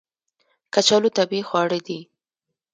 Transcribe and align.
کچالو 0.73 1.09
طبیعي 1.17 1.43
خواړه 1.49 1.79
دي 1.87 1.99